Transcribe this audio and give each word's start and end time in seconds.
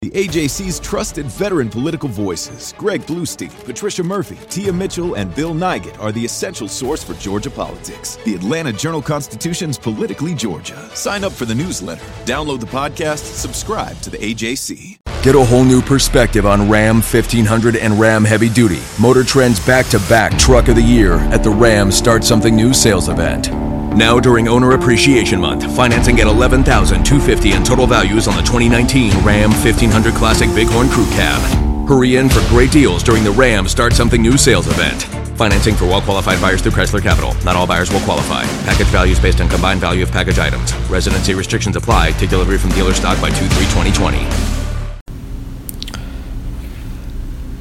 The 0.00 0.10
AJC's 0.10 0.78
trusted 0.78 1.26
veteran 1.26 1.68
political 1.68 2.08
voices, 2.08 2.72
Greg 2.78 3.02
Bluestein, 3.02 3.50
Patricia 3.64 4.04
Murphy, 4.04 4.38
Tia 4.48 4.72
Mitchell, 4.72 5.14
and 5.14 5.34
Bill 5.34 5.52
Nigut, 5.52 5.98
are 5.98 6.12
the 6.12 6.24
essential 6.24 6.68
source 6.68 7.02
for 7.02 7.14
Georgia 7.14 7.50
politics. 7.50 8.14
The 8.24 8.36
Atlanta 8.36 8.72
Journal 8.72 9.02
Constitution's 9.02 9.76
Politically 9.76 10.36
Georgia. 10.36 10.88
Sign 10.94 11.24
up 11.24 11.32
for 11.32 11.46
the 11.46 11.54
newsletter, 11.54 12.04
download 12.26 12.60
the 12.60 12.66
podcast, 12.66 13.34
subscribe 13.34 13.98
to 14.02 14.10
the 14.10 14.18
AJC. 14.18 14.98
Get 15.24 15.34
a 15.34 15.44
whole 15.44 15.64
new 15.64 15.82
perspective 15.82 16.46
on 16.46 16.70
Ram 16.70 17.02
1500 17.02 17.74
and 17.74 17.98
Ram 17.98 18.24
Heavy 18.24 18.50
Duty. 18.50 18.80
Motor 19.00 19.24
Trend's 19.24 19.58
back 19.66 19.86
to 19.86 19.98
back 20.08 20.38
Truck 20.38 20.68
of 20.68 20.76
the 20.76 20.82
Year 20.82 21.14
at 21.32 21.42
the 21.42 21.50
Ram 21.50 21.90
Start 21.90 22.22
Something 22.22 22.54
New 22.54 22.72
sales 22.72 23.08
event. 23.08 23.67
Now 23.98 24.20
during 24.20 24.46
Owner 24.46 24.74
Appreciation 24.74 25.40
Month, 25.40 25.74
financing 25.74 26.20
at 26.20 26.28
$11,250 26.28 27.56
in 27.56 27.64
total 27.64 27.84
values 27.84 28.28
on 28.28 28.36
the 28.36 28.42
2019 28.42 29.10
Ram 29.24 29.50
1500 29.50 30.14
Classic 30.14 30.48
Bighorn 30.50 30.88
Crew 30.88 31.04
Cab. 31.06 31.42
Hurry 31.88 32.14
in 32.14 32.28
for 32.28 32.38
great 32.48 32.70
deals 32.70 33.02
during 33.02 33.24
the 33.24 33.32
Ram 33.32 33.66
Start 33.66 33.92
Something 33.92 34.22
New 34.22 34.38
sales 34.38 34.68
event. 34.68 35.02
Financing 35.36 35.74
for 35.74 35.86
well 35.86 36.00
qualified 36.00 36.40
buyers 36.40 36.62
through 36.62 36.70
Chrysler 36.70 37.02
Capital. 37.02 37.34
Not 37.44 37.56
all 37.56 37.66
buyers 37.66 37.92
will 37.92 37.98
qualify. 38.02 38.44
Package 38.62 38.86
values 38.86 39.18
based 39.18 39.40
on 39.40 39.48
combined 39.48 39.80
value 39.80 40.04
of 40.04 40.12
package 40.12 40.38
items. 40.38 40.72
Residency 40.88 41.34
restrictions 41.34 41.74
apply. 41.74 42.12
Take 42.12 42.30
delivery 42.30 42.58
from 42.58 42.70
dealer 42.70 42.94
stock 42.94 43.20
by 43.20 43.30
2 43.30 43.34
3 43.34 43.48
2020. 43.48 44.57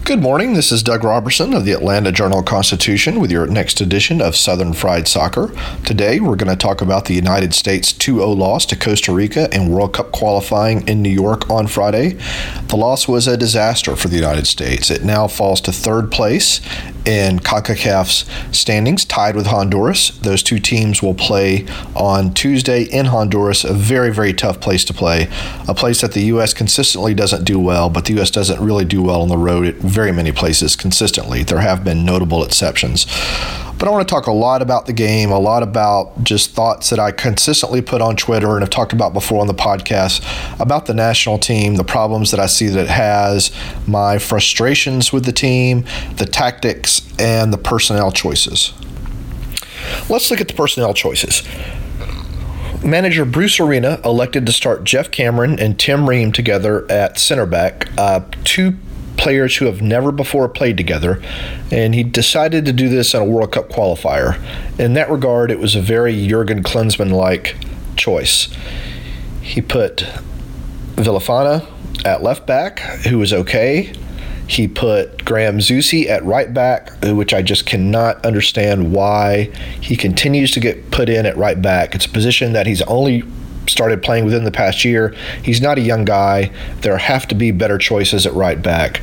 Good 0.07 0.21
morning. 0.21 0.53
This 0.53 0.71
is 0.71 0.83
Doug 0.83 1.03
Roberson 1.03 1.53
of 1.53 1.65
the 1.65 1.73
Atlanta 1.73 2.13
Journal 2.13 2.41
Constitution 2.41 3.19
with 3.19 3.29
your 3.29 3.45
next 3.45 3.81
edition 3.81 4.21
of 4.21 4.37
Southern 4.37 4.71
Fried 4.71 5.05
Soccer. 5.05 5.51
Today, 5.83 6.21
we're 6.21 6.37
going 6.37 6.49
to 6.49 6.55
talk 6.55 6.81
about 6.81 7.03
the 7.03 7.13
United 7.13 7.53
States 7.53 7.91
2 7.91 8.19
0 8.19 8.29
loss 8.29 8.65
to 8.67 8.77
Costa 8.77 9.11
Rica 9.11 9.53
in 9.53 9.67
World 9.67 9.93
Cup 9.93 10.13
qualifying 10.13 10.87
in 10.87 11.01
New 11.01 11.09
York 11.09 11.49
on 11.49 11.67
Friday. 11.67 12.17
The 12.69 12.77
loss 12.77 13.05
was 13.09 13.27
a 13.27 13.35
disaster 13.35 13.97
for 13.97 14.07
the 14.07 14.15
United 14.15 14.47
States. 14.47 14.89
It 14.89 15.03
now 15.03 15.27
falls 15.27 15.59
to 15.59 15.73
third 15.73 16.09
place 16.09 16.61
in 17.05 17.39
CONCACAF's 17.39 18.25
standings, 18.57 19.05
tied 19.05 19.35
with 19.35 19.47
Honduras. 19.47 20.09
Those 20.19 20.43
two 20.43 20.59
teams 20.59 21.01
will 21.01 21.13
play 21.13 21.65
on 21.95 22.33
Tuesday 22.33 22.83
in 22.83 23.07
Honduras, 23.07 23.63
a 23.63 23.73
very, 23.73 24.11
very 24.13 24.33
tough 24.33 24.59
place 24.59 24.83
to 24.85 24.93
play, 24.93 25.29
a 25.67 25.73
place 25.73 26.01
that 26.01 26.13
the 26.13 26.23
U.S. 26.25 26.53
consistently 26.53 27.13
doesn't 27.13 27.43
do 27.43 27.59
well, 27.59 27.89
but 27.89 28.05
the 28.05 28.13
U.S. 28.13 28.31
doesn't 28.31 28.59
really 28.59 28.85
do 28.85 29.01
well 29.01 29.21
on 29.21 29.29
the 29.29 29.37
road 29.37 29.67
at 29.67 29.75
very 29.75 30.11
many 30.11 30.31
places 30.31 30.75
consistently. 30.75 31.43
There 31.43 31.59
have 31.59 31.83
been 31.83 32.05
notable 32.05 32.43
exceptions. 32.43 33.05
But 33.79 33.87
I 33.87 33.91
want 33.91 34.07
to 34.07 34.11
talk 34.11 34.25
a 34.25 34.31
lot 34.31 34.63
about 34.63 34.87
the 34.87 34.93
game, 34.93 35.29
a 35.29 35.37
lot 35.37 35.61
about 35.61 36.23
just 36.23 36.51
thoughts 36.51 36.89
that 36.89 36.99
I 36.99 37.11
consistently 37.11 37.81
put 37.81 38.01
on 38.01 38.15
Twitter 38.15 38.53
and 38.53 38.61
have 38.61 38.71
talked 38.71 38.91
about 38.91 39.13
before 39.13 39.39
on 39.39 39.45
the 39.45 39.53
podcast 39.53 40.25
about 40.59 40.87
the 40.87 40.95
national 40.95 41.37
team, 41.37 41.75
the 41.75 41.83
problems 41.83 42.31
that 42.31 42.39
I 42.39 42.47
see 42.47 42.67
that 42.69 42.85
it 42.85 42.89
has, 42.89 43.51
my 43.85 44.17
frustrations 44.17 45.13
with 45.13 45.25
the 45.25 45.31
team, 45.31 45.85
the 46.15 46.25
tactics, 46.25 47.01
and 47.19 47.53
the 47.53 47.57
personnel 47.57 48.11
choices. 48.11 48.73
Let's 50.09 50.31
look 50.31 50.41
at 50.41 50.47
the 50.47 50.55
personnel 50.55 50.95
choices. 50.95 51.43
Manager 52.83 53.25
Bruce 53.25 53.59
Arena 53.59 53.99
elected 54.03 54.45
to 54.47 54.51
start 54.51 54.85
Geoff 54.85 55.11
Cameron 55.11 55.59
and 55.59 55.79
Tim 55.79 56.09
Ream 56.09 56.31
together 56.31 56.89
at 56.91 57.19
center 57.19 57.45
back, 57.45 57.89
uh, 57.97 58.21
two 58.43 58.77
players 59.17 59.57
who 59.57 59.65
have 59.65 59.81
never 59.81 60.11
before 60.11 60.47
played 60.47 60.77
together, 60.77 61.21
and 61.71 61.93
he 61.93 62.03
decided 62.03 62.65
to 62.65 62.73
do 62.73 62.87
this 62.87 63.13
in 63.13 63.21
a 63.21 63.25
World 63.25 63.51
Cup 63.51 63.69
qualifier. 63.69 64.39
In 64.79 64.93
that 64.93 65.09
regard, 65.09 65.51
it 65.51 65.59
was 65.59 65.75
a 65.75 65.81
very 65.81 66.27
Jurgen 66.27 66.63
Klinsmann 66.63 67.11
like 67.11 67.55
choice. 67.95 68.47
He 69.41 69.61
put 69.61 70.05
Villafana 70.95 71.65
at 72.05 72.21
left 72.21 72.45
back, 72.45 72.79
who 72.79 73.17
was 73.17 73.33
okay. 73.33 73.93
He 74.47 74.67
put 74.67 75.25
Graham 75.25 75.57
Zusi 75.59 76.07
at 76.07 76.23
right 76.23 76.53
back, 76.53 76.93
which 77.03 77.33
I 77.33 77.41
just 77.41 77.65
cannot 77.65 78.25
understand 78.25 78.93
why 78.93 79.45
he 79.81 79.97
continues 79.97 80.51
to 80.51 80.61
get 80.61 80.89
put 80.89 81.09
in 81.09 81.25
at 81.25 81.35
right 81.35 81.61
back. 81.61 81.95
It's 81.95 82.05
a 82.05 82.09
position 82.09 82.53
that 82.53 82.65
he's 82.65 82.81
only 82.83 83.23
started 83.67 84.01
playing 84.01 84.25
within 84.25 84.43
the 84.43 84.51
past 84.51 84.83
year. 84.83 85.15
He's 85.43 85.61
not 85.61 85.77
a 85.77 85.81
young 85.81 86.05
guy. 86.05 86.51
There 86.81 86.97
have 86.97 87.27
to 87.27 87.35
be 87.35 87.51
better 87.51 87.77
choices 87.77 88.25
at 88.25 88.33
right 88.33 88.61
back. 88.61 89.01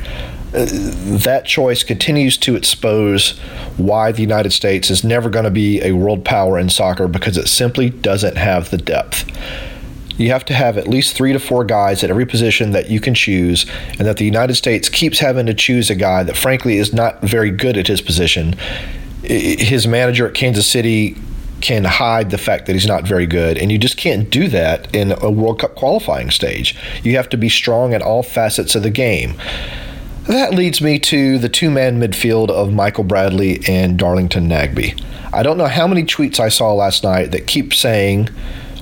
Uh, 0.53 0.65
that 0.69 1.45
choice 1.45 1.83
continues 1.83 2.37
to 2.37 2.55
expose 2.55 3.37
why 3.75 4.11
the 4.11 4.21
United 4.21 4.53
States 4.53 4.89
is 4.89 5.03
never 5.03 5.29
going 5.29 5.43
to 5.43 5.51
be 5.51 5.81
a 5.81 5.91
world 5.91 6.23
power 6.23 6.57
in 6.57 6.69
soccer 6.69 7.09
because 7.09 7.37
it 7.37 7.47
simply 7.49 7.89
doesn't 7.89 8.37
have 8.37 8.69
the 8.69 8.77
depth. 8.77 9.29
You 10.17 10.29
have 10.29 10.45
to 10.45 10.53
have 10.53 10.77
at 10.77 10.87
least 10.87 11.13
three 11.13 11.33
to 11.33 11.39
four 11.39 11.65
guys 11.65 12.03
at 12.03 12.09
every 12.09 12.25
position 12.25 12.71
that 12.71 12.89
you 12.89 13.01
can 13.01 13.13
choose, 13.13 13.65
and 13.99 14.07
that 14.07 14.15
the 14.15 14.23
United 14.23 14.55
States 14.55 14.87
keeps 14.87 15.19
having 15.19 15.45
to 15.47 15.53
choose 15.53 15.89
a 15.89 15.95
guy 15.95 16.23
that, 16.23 16.37
frankly, 16.37 16.77
is 16.77 16.93
not 16.93 17.21
very 17.21 17.51
good 17.51 17.75
at 17.75 17.87
his 17.87 17.99
position. 17.99 18.55
His 19.23 19.85
manager 19.87 20.25
at 20.25 20.33
Kansas 20.33 20.67
City 20.67 21.17
can 21.61 21.83
hide 21.83 22.31
the 22.31 22.37
fact 22.37 22.65
that 22.65 22.73
he's 22.73 22.85
not 22.85 23.07
very 23.07 23.25
good, 23.25 23.57
and 23.57 23.71
you 23.71 23.77
just 23.77 23.97
can't 23.97 24.29
do 24.29 24.47
that 24.49 24.93
in 24.93 25.13
a 25.21 25.29
World 25.29 25.59
Cup 25.59 25.75
qualifying 25.75 26.31
stage. 26.31 26.75
You 27.03 27.15
have 27.15 27.29
to 27.29 27.37
be 27.37 27.49
strong 27.49 27.93
in 27.93 28.01
all 28.01 28.23
facets 28.23 28.75
of 28.75 28.83
the 28.83 28.89
game. 28.89 29.35
That 30.27 30.53
leads 30.53 30.81
me 30.81 30.97
to 30.99 31.37
the 31.37 31.49
two 31.49 31.69
man 31.69 31.99
midfield 31.99 32.49
of 32.49 32.73
Michael 32.73 33.03
Bradley 33.03 33.61
and 33.67 33.97
Darlington 33.97 34.49
Nagbe. 34.49 34.99
I 35.31 35.43
don't 35.43 35.57
know 35.57 35.67
how 35.67 35.87
many 35.87 36.03
tweets 36.03 36.39
I 36.39 36.49
saw 36.49 36.73
last 36.73 37.03
night 37.03 37.31
that 37.31 37.45
keep 37.45 37.73
saying 37.73 38.29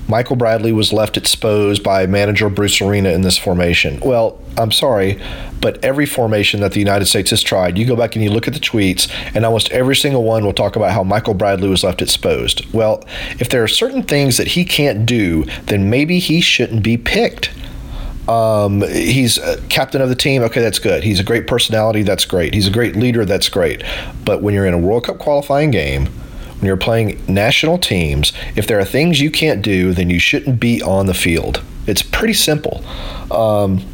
Michael 0.08 0.36
Bradley 0.36 0.72
was 0.72 0.92
left 0.92 1.18
exposed 1.18 1.84
by 1.84 2.06
manager 2.06 2.50
Bruce 2.50 2.82
Arena 2.82 3.10
in 3.10 3.22
this 3.22 3.38
formation. 3.38 4.00
Well, 4.02 4.40
I'm 4.58 4.72
sorry, 4.72 5.20
but 5.62 5.84
every 5.84 6.06
formation 6.06 6.60
that 6.60 6.74
the 6.74 6.80
United 6.80 7.06
States 7.06 7.30
has 7.30 7.42
tried, 7.42 7.78
you 7.78 7.86
go 7.86 7.96
back 7.96 8.16
and 8.16 8.24
you 8.24 8.30
look 8.30 8.48
at 8.48 8.54
the 8.54 8.60
tweets, 8.60 9.10
and 9.34 9.46
almost 9.46 9.72
every 9.72 9.96
single 9.96 10.24
one 10.24 10.44
will 10.44 10.54
talk 10.54 10.76
about 10.76 10.92
how 10.92 11.04
Michael 11.04 11.34
Bradley 11.34 11.70
was 11.70 11.84
left 11.84 12.02
exposed. 12.02 12.72
Well, 12.74 13.04
if 13.40 13.50
there 13.50 13.64
are 13.64 13.68
certain 13.68 14.04
things 14.04 14.38
that 14.38 14.50
he 14.50 14.66
can't 14.66 15.06
do, 15.06 15.46
then 15.68 15.90
maybe 15.90 16.20
he 16.20 16.42
shouldn't 16.42 16.84
be 16.84 16.98
picked. 16.98 17.52
Um, 18.28 18.82
he's 18.82 19.40
captain 19.70 20.02
of 20.02 20.10
the 20.10 20.16
team. 20.16 20.44
Okay, 20.44 20.62
that's 20.62 20.80
good. 20.80 21.04
He's 21.04 21.20
a 21.20 21.24
great 21.24 21.48
personality. 21.48 22.04
That's 22.04 22.26
great. 22.26 22.54
He's 22.54 22.68
a 22.68 22.72
great 22.72 22.96
leader. 22.96 23.26
That's 23.26 23.50
great. 23.50 23.84
But 24.24 24.42
when 24.42 24.54
you're 24.54 24.66
in 24.66 24.74
a 24.74 24.78
World 24.78 25.06
Cup 25.06 25.18
qualifying 25.18 25.72
game, 25.72 26.08
when 26.64 26.68
you're 26.70 26.78
playing 26.78 27.22
national 27.28 27.78
teams, 27.78 28.32
if 28.56 28.68
there 28.68 28.80
are 28.80 28.86
things 28.86 29.20
you 29.20 29.30
can't 29.30 29.62
do, 29.62 29.94
then 29.94 30.10
you 30.10 30.18
shouldn't 30.18 30.62
be 30.62 30.82
on 30.82 31.08
the 31.08 31.14
field. 31.14 31.62
It's 31.86 32.02
pretty 32.02 32.36
simple. 32.36 32.82
Um, 33.30 33.86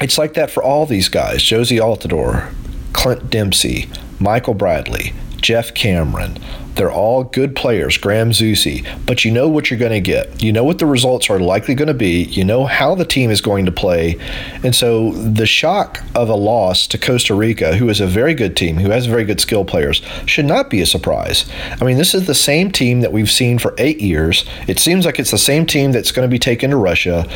it's 0.00 0.18
like 0.18 0.34
that 0.34 0.50
for 0.50 0.60
all 0.60 0.84
these 0.84 1.08
guys 1.08 1.38
Jozy 1.44 1.78
Altidore, 1.78 2.52
Clint 2.92 3.30
Dempsey, 3.30 3.88
Michael 4.18 4.54
Bradley, 4.54 5.12
Geoff 5.40 5.74
Cameron, 5.74 6.38
they're 6.74 6.92
all 6.92 7.24
good 7.24 7.56
players, 7.56 7.96
Graham 7.96 8.30
Zusi, 8.30 8.86
but 9.04 9.24
you 9.24 9.32
know 9.32 9.48
what 9.48 9.68
you're 9.68 9.80
going 9.80 9.90
to 9.90 10.00
get. 10.00 10.40
You 10.40 10.52
know 10.52 10.62
what 10.62 10.78
the 10.78 10.86
results 10.86 11.28
are 11.28 11.40
likely 11.40 11.74
going 11.74 11.88
to 11.88 11.94
be. 11.94 12.22
You 12.22 12.44
know 12.44 12.66
how 12.66 12.94
the 12.94 13.04
team 13.04 13.30
is 13.30 13.40
going 13.40 13.66
to 13.66 13.72
play. 13.72 14.16
And 14.62 14.76
so 14.76 15.10
the 15.12 15.44
shock 15.44 16.04
of 16.14 16.28
a 16.28 16.36
loss 16.36 16.86
to 16.88 16.98
Costa 16.98 17.34
Rica, 17.34 17.76
who 17.76 17.88
is 17.88 18.00
a 18.00 18.06
very 18.06 18.32
good 18.32 18.56
team, 18.56 18.76
who 18.76 18.90
has 18.90 19.06
very 19.06 19.24
good 19.24 19.40
skill 19.40 19.64
players, 19.64 20.02
should 20.26 20.44
not 20.44 20.70
be 20.70 20.80
a 20.80 20.86
surprise. 20.86 21.50
I 21.80 21.84
mean, 21.84 21.98
this 21.98 22.14
is 22.14 22.28
the 22.28 22.34
same 22.34 22.70
team 22.70 23.00
that 23.00 23.12
we've 23.12 23.30
seen 23.30 23.58
for 23.58 23.74
eight 23.78 24.00
years. 24.00 24.44
It 24.68 24.78
seems 24.78 25.04
like 25.04 25.18
it's 25.18 25.32
the 25.32 25.38
same 25.38 25.66
team 25.66 25.90
that's 25.90 26.12
going 26.12 26.28
to 26.28 26.30
be 26.30 26.38
taken 26.38 26.70
to 26.70 26.76
Russia. 26.76 27.26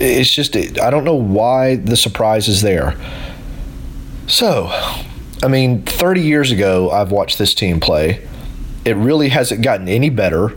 It's 0.00 0.34
just, 0.34 0.56
I 0.56 0.90
don't 0.90 1.04
know 1.04 1.14
why 1.14 1.76
the 1.76 1.96
surprise 1.96 2.48
is 2.48 2.62
there. 2.62 2.96
So, 4.26 4.70
I 5.42 5.48
mean, 5.48 5.82
30 5.82 6.20
years 6.20 6.50
ago, 6.50 6.90
I've 6.90 7.10
watched 7.12 7.38
this 7.38 7.54
team 7.54 7.80
play. 7.80 8.26
It 8.84 8.96
really 8.96 9.28
hasn't 9.28 9.62
gotten 9.62 9.88
any 9.88 10.10
better. 10.10 10.56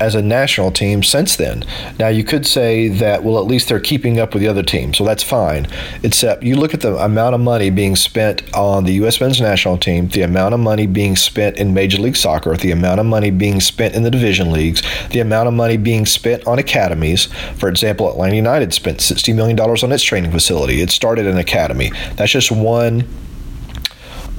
as 0.00 0.14
a 0.14 0.22
national 0.22 0.70
team 0.70 1.02
since 1.02 1.36
then. 1.36 1.62
Now, 1.98 2.08
you 2.08 2.24
could 2.24 2.46
say 2.46 2.88
that, 2.88 3.22
well, 3.22 3.38
at 3.38 3.44
least 3.44 3.68
they're 3.68 3.78
keeping 3.78 4.18
up 4.18 4.32
with 4.32 4.40
the 4.42 4.48
other 4.48 4.62
teams, 4.62 4.96
so 4.96 5.04
that's 5.04 5.22
fine. 5.22 5.68
Except 6.02 6.42
you 6.42 6.56
look 6.56 6.72
at 6.72 6.80
the 6.80 6.96
amount 6.96 7.34
of 7.34 7.40
money 7.40 7.68
being 7.68 7.94
spent 7.96 8.42
on 8.56 8.84
the 8.84 8.94
U.S. 8.94 9.20
men's 9.20 9.40
national 9.40 9.76
team, 9.76 10.08
the 10.08 10.22
amount 10.22 10.54
of 10.54 10.60
money 10.60 10.86
being 10.86 11.16
spent 11.16 11.58
in 11.58 11.74
Major 11.74 12.00
League 12.00 12.16
Soccer, 12.16 12.56
the 12.56 12.70
amount 12.70 12.98
of 12.98 13.06
money 13.06 13.30
being 13.30 13.60
spent 13.60 13.94
in 13.94 14.02
the 14.02 14.10
division 14.10 14.50
leagues, 14.50 14.82
the 15.10 15.20
amount 15.20 15.48
of 15.48 15.54
money 15.54 15.76
being 15.76 16.06
spent 16.06 16.46
on 16.46 16.58
academies. 16.58 17.26
For 17.56 17.68
example, 17.68 18.10
Atlanta 18.10 18.36
United 18.36 18.72
spent 18.72 18.98
$60 18.98 19.34
million 19.36 19.60
on 19.60 19.92
its 19.92 20.02
training 20.02 20.30
facility. 20.32 20.80
It 20.80 20.90
started 20.90 21.26
an 21.26 21.36
academy. 21.36 21.92
That's 22.16 22.32
just 22.32 22.50
one 22.50 23.06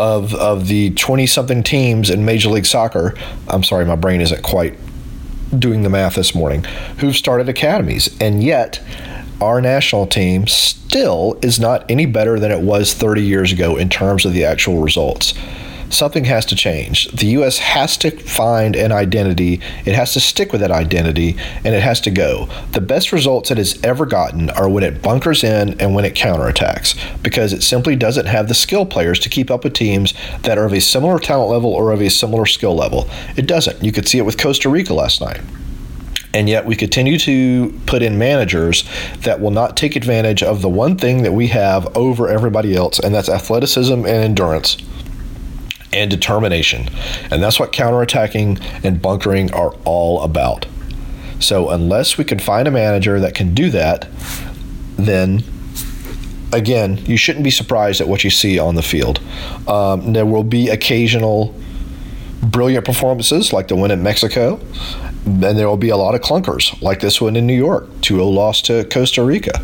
of 0.01 0.33
of 0.33 0.68
the 0.68 0.89
20 0.92 1.27
something 1.27 1.62
teams 1.62 2.09
in 2.09 2.25
Major 2.25 2.50
League 2.50 2.65
Soccer. 2.65 3.13
I'm 3.48 3.63
sorry, 3.63 3.86
my 3.86 3.95
brain 3.95 4.19
isn't 4.19 4.42
quite 4.42 4.75
doing 5.57 5.83
the 5.83 5.89
math 5.89 6.15
this 6.15 6.33
morning, 6.33 6.63
who've 6.98 7.15
started 7.15 7.48
academies. 7.48 8.18
And 8.19 8.44
yet, 8.44 8.81
our 9.39 9.62
national 9.62 10.07
team 10.07 10.48
still 10.48 11.38
is 11.44 11.59
not 11.59 11.89
any 11.89 12.07
better 12.07 12.39
than 12.39 12.51
it 12.51 12.62
was 12.62 12.95
30 12.95 13.21
years 13.21 13.51
ago 13.51 13.77
in 13.77 13.89
terms 13.89 14.25
of 14.25 14.33
the 14.33 14.44
actual 14.44 14.81
results 14.81 15.36
something 15.93 16.25
has 16.25 16.45
to 16.47 16.55
change. 16.55 17.07
The 17.11 17.27
U.S. 17.27 17.57
has 17.59 17.97
to 17.97 18.11
find 18.11 18.75
an 18.75 18.91
identity, 18.91 19.61
it 19.85 19.93
has 19.93 20.13
to 20.13 20.19
stick 20.19 20.51
with 20.51 20.61
that 20.61 20.71
identity, 20.71 21.38
and 21.63 21.75
it 21.75 21.81
has 21.81 22.01
to 22.01 22.11
go. 22.11 22.47
The 22.71 22.81
best 22.81 23.11
results 23.11 23.51
it 23.51 23.57
has 23.57 23.81
ever 23.83 24.05
gotten 24.05 24.49
are 24.51 24.69
when 24.69 24.83
it 24.83 25.01
bunkers 25.01 25.43
in 25.43 25.79
and 25.79 25.93
when 25.93 26.05
it 26.05 26.15
counterattacks, 26.15 27.21
because 27.21 27.53
it 27.53 27.63
simply 27.63 27.95
doesn't 27.95 28.27
have 28.27 28.47
the 28.47 28.53
skill 28.53 28.85
players 28.85 29.19
to 29.19 29.29
keep 29.29 29.51
up 29.51 29.63
with 29.63 29.73
teams 29.73 30.13
that 30.41 30.57
are 30.57 30.65
of 30.65 30.73
a 30.73 30.81
similar 30.81 31.19
talent 31.19 31.49
level 31.49 31.71
or 31.71 31.91
of 31.91 32.01
a 32.01 32.09
similar 32.09 32.45
skill 32.45 32.75
level. 32.75 33.09
It 33.35 33.47
doesn't. 33.47 33.83
You 33.83 33.91
could 33.91 34.07
see 34.07 34.17
it 34.17 34.25
with 34.25 34.38
Costa 34.38 34.69
Rica 34.69 34.93
last 34.93 35.21
night. 35.21 35.41
And 36.33 36.47
yet, 36.47 36.65
we 36.65 36.77
continue 36.77 37.17
to 37.19 37.77
put 37.85 38.01
in 38.01 38.17
managers 38.17 38.85
that 39.19 39.41
will 39.41 39.51
not 39.51 39.75
take 39.75 39.97
advantage 39.97 40.41
of 40.41 40.61
the 40.61 40.69
one 40.69 40.97
thing 40.97 41.23
that 41.23 41.33
we 41.33 41.47
have 41.47 41.95
over 41.97 42.29
everybody 42.29 42.73
else, 42.73 42.99
and 42.99 43.13
that's 43.13 43.27
athleticism 43.27 43.93
and 43.93 44.07
endurance 44.07 44.77
and 45.93 46.09
determination. 46.09 46.89
And 47.29 47.41
that's 47.41 47.59
what 47.59 47.71
counterattacking 47.71 48.83
and 48.83 49.01
bunkering 49.01 49.53
are 49.53 49.73
all 49.85 50.21
about. 50.21 50.67
So, 51.39 51.69
unless 51.69 52.17
we 52.17 52.23
can 52.23 52.39
find 52.39 52.67
a 52.67 52.71
manager 52.71 53.19
that 53.19 53.33
can 53.33 53.53
do 53.53 53.71
that, 53.71 54.07
then 54.97 55.43
again, 56.53 56.97
you 57.05 57.17
shouldn't 57.17 57.43
be 57.43 57.51
surprised 57.51 58.01
at 58.01 58.07
what 58.07 58.23
you 58.23 58.29
see 58.29 58.59
on 58.59 58.75
the 58.75 58.81
field. 58.81 59.19
Um, 59.67 60.13
there 60.13 60.25
will 60.25 60.43
be 60.43 60.69
occasional 60.69 61.55
brilliant 62.41 62.85
performances 62.85 63.53
like 63.53 63.67
the 63.67 63.75
one 63.75 63.91
in 63.91 64.03
Mexico, 64.03 64.59
and 65.25 65.41
there 65.41 65.67
will 65.67 65.77
be 65.77 65.89
a 65.89 65.97
lot 65.97 66.15
of 66.15 66.21
clunkers 66.21 66.79
like 66.81 66.99
this 66.99 67.21
one 67.21 67.35
in 67.35 67.45
New 67.45 67.55
York 67.55 67.88
2 68.01 68.15
0 68.15 68.25
loss 68.25 68.61
to 68.63 68.83
Costa 68.85 69.23
Rica. 69.23 69.61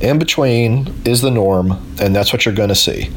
In 0.00 0.18
between 0.18 0.92
is 1.04 1.22
the 1.22 1.30
norm, 1.30 1.72
and 2.00 2.14
that's 2.14 2.32
what 2.32 2.44
you're 2.44 2.54
going 2.54 2.68
to 2.68 2.74
see. 2.74 3.10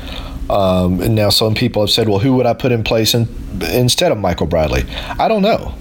Um, 0.50 1.02
and 1.02 1.16
now 1.16 1.30
some 1.30 1.54
people 1.54 1.82
have 1.84 1.92
said, 1.92 2.10
well, 2.10 2.20
who 2.20 2.34
would 2.36 2.46
I 2.46 2.54
put 2.54 2.72
in 2.72 2.84
place 2.84 3.14
in, 3.14 3.28
instead 3.72 4.12
of 4.12 4.18
Michael 4.18 4.48
Bradley? 4.48 4.84
I 5.20 5.28
don't 5.28 5.42
know. 5.42 5.76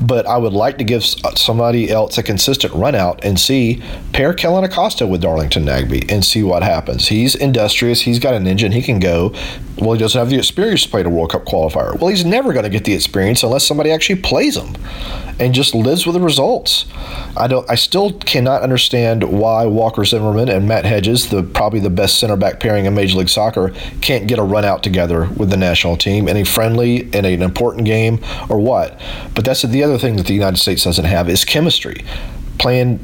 But 0.00 0.26
I 0.26 0.36
would 0.38 0.52
like 0.52 0.78
to 0.78 0.84
give 0.84 1.04
uh, 1.24 1.34
somebody 1.34 1.90
else 1.90 2.18
a 2.18 2.22
consistent 2.22 2.72
run 2.74 2.94
out 2.94 3.24
and 3.24 3.38
see 3.38 3.82
pair 4.12 4.34
Kellyn 4.34 4.64
Acosta 4.64 5.06
with 5.06 5.22
Darlington 5.22 5.64
Nagbe 5.64 6.10
and 6.10 6.24
see 6.24 6.42
what 6.42 6.62
happens. 6.62 7.08
He's 7.08 7.34
industrious. 7.34 8.02
He's 8.02 8.18
got 8.18 8.34
an 8.34 8.46
engine. 8.46 8.72
He 8.72 8.82
can 8.82 9.00
go. 9.00 9.34
Well, 9.78 9.94
he 9.94 9.98
doesn't 9.98 10.18
have 10.18 10.30
the 10.30 10.38
experience 10.38 10.82
to 10.84 10.88
play 10.90 11.02
a 11.02 11.08
World 11.08 11.30
Cup 11.30 11.44
qualifier. 11.44 11.98
Well, 11.98 12.08
he's 12.08 12.24
never 12.24 12.52
going 12.52 12.64
to 12.64 12.70
get 12.70 12.84
the 12.84 12.94
experience 12.94 13.42
unless 13.42 13.66
somebody 13.66 13.90
actually 13.90 14.20
plays 14.20 14.56
him 14.56 14.76
and 15.38 15.54
just 15.54 15.74
lives 15.74 16.06
with 16.06 16.14
the 16.14 16.20
results. 16.20 16.86
I 17.36 17.46
don't. 17.48 17.68
I 17.68 17.74
still 17.74 18.12
cannot 18.12 18.62
understand 18.62 19.24
why 19.24 19.66
Walker 19.66 20.04
Zimmerman 20.04 20.48
and 20.48 20.68
Matt 20.68 20.84
Hedges, 20.84 21.30
the 21.30 21.42
probably 21.42 21.80
the 21.80 21.90
best 21.90 22.18
center 22.18 22.36
back 22.36 22.60
pairing 22.60 22.84
in 22.84 22.94
Major 22.94 23.18
League 23.18 23.28
Soccer, 23.28 23.72
can't 24.00 24.26
get 24.28 24.38
a 24.38 24.42
run 24.42 24.64
out 24.64 24.82
together 24.82 25.28
with 25.36 25.50
the 25.50 25.56
national 25.56 25.96
team 25.96 26.28
in 26.28 26.36
a 26.36 26.44
friendly 26.44 27.08
in 27.14 27.24
an 27.24 27.42
important 27.42 27.84
game 27.86 28.20
or 28.48 28.58
what. 28.58 29.00
But 29.34 29.44
that's 29.44 29.61
the 29.70 29.82
other 29.82 29.98
thing 29.98 30.16
that 30.16 30.26
the 30.26 30.34
United 30.34 30.58
States 30.58 30.84
doesn't 30.84 31.04
have 31.04 31.28
is 31.28 31.44
chemistry. 31.44 32.04
Playing 32.58 33.00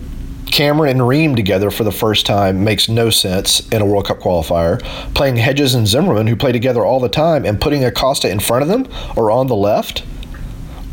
Cameron 0.50 0.90
and 0.90 1.06
Ream 1.06 1.36
together 1.36 1.70
for 1.70 1.84
the 1.84 1.92
first 1.92 2.26
time 2.26 2.64
makes 2.64 2.88
no 2.88 3.10
sense 3.10 3.68
in 3.68 3.82
a 3.82 3.86
World 3.86 4.06
Cup 4.06 4.18
qualifier. 4.18 4.80
Playing 5.14 5.36
Hedges 5.36 5.74
and 5.74 5.86
Zimmerman, 5.86 6.26
who 6.26 6.36
play 6.36 6.52
together 6.52 6.84
all 6.84 7.00
the 7.00 7.08
time, 7.08 7.44
and 7.44 7.60
putting 7.60 7.84
Acosta 7.84 8.30
in 8.30 8.40
front 8.40 8.62
of 8.62 8.68
them 8.68 8.86
or 9.16 9.30
on 9.30 9.46
the 9.46 9.56
left 9.56 10.04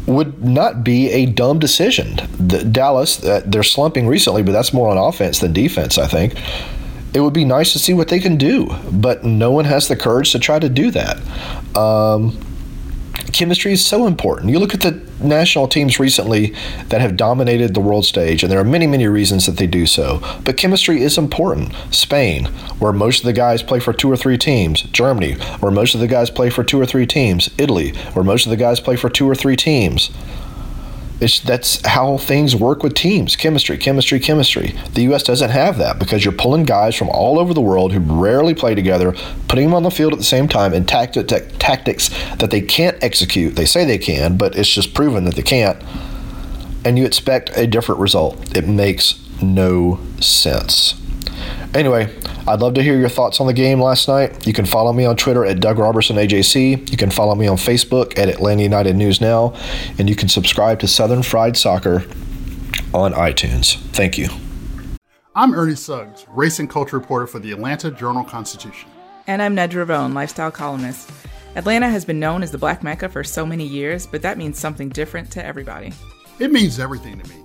would 0.06 0.44
not 0.44 0.83
be 0.83 1.09
a 1.12 1.25
dumb 1.25 1.59
decision. 1.59 2.18
The, 2.39 2.63
Dallas, 2.63 3.23
uh, 3.23 3.41
they're 3.45 3.63
slumping 3.63 4.07
recently, 4.07 4.44
but 4.44 4.51
that's 4.51 4.73
more 4.73 4.89
on 4.89 4.97
offense 4.97 5.39
than 5.39 5.53
defense, 5.53 5.97
I 5.97 6.07
think. 6.07 6.35
It 7.13 7.21
would 7.21 7.33
be 7.33 7.45
nice 7.45 7.71
to 7.73 7.79
see 7.79 7.94
what 7.94 8.09
they 8.09 8.19
can 8.19 8.38
do, 8.38 8.69
but 8.91 9.23
no 9.23 9.51
one 9.51 9.65
has 9.65 9.88
the 9.88 9.95
courage 9.95 10.31
to 10.33 10.39
try 10.39 10.59
to 10.59 10.69
do 10.69 10.91
that. 10.91 11.18
Um, 11.75 12.38
chemistry 13.35 13.73
is 13.73 13.85
so 13.85 14.07
important. 14.07 14.49
You 14.49 14.59
look 14.59 14.73
at 14.73 14.79
the 14.79 15.01
national 15.19 15.67
teams 15.67 15.99
recently 15.99 16.55
that 16.87 17.01
have 17.01 17.17
dominated 17.17 17.73
the 17.73 17.81
world 17.81 18.05
stage, 18.05 18.43
and 18.43 18.51
there 18.51 18.59
are 18.59 18.63
many, 18.63 18.87
many 18.87 19.07
reasons 19.07 19.45
that 19.45 19.57
they 19.57 19.67
do 19.67 19.85
so. 19.85 20.21
But 20.45 20.55
chemistry 20.55 21.01
is 21.01 21.17
important. 21.17 21.73
Spain, 21.91 22.45
where 22.79 22.93
most 22.93 23.19
of 23.19 23.25
the 23.25 23.33
guys 23.33 23.61
play 23.61 23.81
for 23.81 23.91
two 23.91 24.09
or 24.09 24.15
three 24.15 24.37
teams. 24.37 24.83
Germany, 24.83 25.33
where 25.59 25.71
most 25.71 25.95
of 25.95 25.99
the 25.99 26.07
guys 26.07 26.29
play 26.29 26.49
for 26.49 26.63
two 26.63 26.79
or 26.79 26.85
three 26.85 27.05
teams. 27.05 27.49
Italy, 27.57 27.91
where 28.13 28.23
most 28.23 28.45
of 28.45 28.51
the 28.51 28.57
guys 28.57 28.79
play 28.79 28.95
for 28.95 29.09
two 29.09 29.29
or 29.29 29.35
three 29.35 29.57
teams. 29.57 30.11
It's 31.21 31.39
that's 31.39 31.85
how 31.85 32.17
things 32.17 32.56
work 32.56 32.83
with 32.83 32.94
teams. 32.94 33.35
Chemistry, 33.35 33.77
chemistry, 33.77 34.19
chemistry. 34.19 34.75
The 34.94 35.03
U.S. 35.03 35.23
doesn't 35.23 35.50
have 35.50 35.77
that 35.77 35.97
because 35.97 36.25
you're 36.25 36.33
pulling 36.33 36.63
guys 36.63 36.95
from 36.95 37.09
all 37.09 37.39
over 37.39 37.53
the 37.53 37.62
world 37.62 37.94
who 37.94 38.00
rarely 38.00 38.53
play 38.53 38.75
together, 38.75 39.13
putting 39.47 39.65
them 39.65 39.73
on 39.73 39.83
the 39.83 39.91
field 39.91 40.12
at 40.12 40.19
the 40.19 40.25
same 40.25 40.47
time, 40.47 40.73
and 40.73 40.88
tactic, 40.88 41.27
tactics 41.57 42.09
that 42.35 42.51
they 42.51 42.62
can't 42.62 43.01
execute. 43.01 43.56
They 43.56 43.65
say 43.65 43.85
they 43.85 43.97
can, 43.97 44.35
but 44.35 44.57
it's 44.57 44.73
just 44.73 44.94
proven 44.94 45.23
that 45.23 45.35
they 45.35 45.41
can't. 45.41 45.81
And 46.83 47.00
you 47.00 47.06
expect 47.06 47.50
a 47.56 47.65
different 47.65 48.01
result. 48.01 48.56
It 48.56 48.68
makes 48.68 49.19
no 49.41 50.00
sense. 50.19 50.95
Anyway, 51.73 52.13
I'd 52.47 52.59
love 52.59 52.75
to 52.75 52.83
hear 52.83 52.95
your 52.95 53.09
thoughts 53.09 53.42
on 53.42 53.47
the 53.47 53.53
game 53.53 53.81
last 53.81 54.07
night. 54.07 54.45
You 54.45 54.53
can 54.53 54.65
follow 54.65 54.94
me 54.94 55.03
on 55.03 55.15
Twitter 55.18 55.45
at 55.45 55.59
Doug 55.59 55.80
Roberson 55.80 56.15
AJC. 56.15 56.92
You 56.92 56.97
can 56.97 57.09
follow 57.09 57.33
me 57.33 57.47
on 57.47 57.57
Facebook 57.57 58.19
at 58.19 58.30
Atlanta 58.30 58.62
United 58.62 58.95
News 58.95 59.19
Now, 59.19 59.56
and 59.97 60.07
you 60.07 60.15
can 60.15 60.30
subscribe 60.30 60.80
to 60.81 60.88
Southern 60.88 61.24
Fried 61.24 61.57
Soccer 61.57 62.06
on 62.94 63.13
iTunes. 63.13 63.77
Thank 63.94 64.19
you. 64.19 64.30
I'm 65.36 65.56
Ernie 65.56 65.75
Suggs, 65.75 66.27
race 66.30 66.59
and 66.59 66.69
culture 66.69 66.97
reporter 66.97 67.25
for 67.25 67.39
the 67.39 67.51
Atlanta 67.51 67.89
Journal 67.89 68.24
Constitution. 68.24 68.92
And 69.25 69.42
I'm 69.42 69.56
Ned 69.56 69.74
Rhone, 69.74 70.13
lifestyle 70.13 70.51
columnist. 70.51 71.09
Atlanta 71.56 71.89
has 71.89 72.06
been 72.06 72.19
known 72.19 72.44
as 72.44 72.51
the 72.51 72.59
Black 72.59 72.83
Mecca 72.83 73.09
for 73.09 73.24
so 73.24 73.44
many 73.44 73.65
years, 73.65 74.06
but 74.06 74.21
that 74.21 74.38
means 74.38 74.59
something 74.59 74.89
different 74.89 75.31
to 75.31 75.44
everybody. 75.44 75.94
It 76.38 76.51
means 76.51 76.80
everything 76.80 77.19
to 77.19 77.27
me. 77.27 77.44